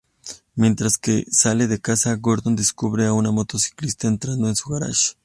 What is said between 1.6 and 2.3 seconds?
de casa,